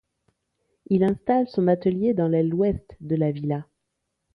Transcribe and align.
Il 0.89 1.03
installe 1.03 1.47
son 1.47 1.67
atelier 1.67 2.15
dans 2.15 2.27
l'aile 2.27 2.55
ouest 2.55 2.95
de 3.01 3.15
la 3.15 3.29
villa. 3.29 3.67